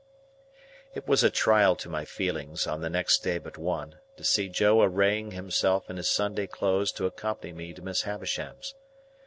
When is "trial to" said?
1.29-1.87